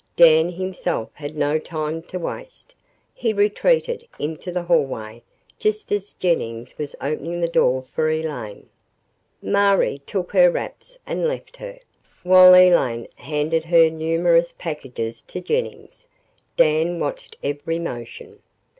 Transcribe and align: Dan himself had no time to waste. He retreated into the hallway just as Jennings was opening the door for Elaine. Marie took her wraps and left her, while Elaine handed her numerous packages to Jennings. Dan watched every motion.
Dan 0.15 0.49
himself 0.49 1.11
had 1.13 1.35
no 1.37 1.59
time 1.59 2.01
to 2.01 2.17
waste. 2.17 2.75
He 3.13 3.33
retreated 3.33 4.07
into 4.17 4.51
the 4.51 4.63
hallway 4.63 5.21
just 5.59 5.91
as 5.91 6.13
Jennings 6.13 6.75
was 6.75 6.95
opening 6.99 7.39
the 7.39 7.47
door 7.47 7.83
for 7.83 8.09
Elaine. 8.09 8.67
Marie 9.43 9.99
took 9.99 10.31
her 10.31 10.49
wraps 10.49 10.97
and 11.05 11.27
left 11.27 11.57
her, 11.57 11.77
while 12.23 12.55
Elaine 12.55 13.07
handed 13.13 13.65
her 13.65 13.91
numerous 13.91 14.55
packages 14.57 15.21
to 15.21 15.39
Jennings. 15.39 16.07
Dan 16.57 16.99
watched 16.99 17.37
every 17.43 17.77
motion. 17.77 18.39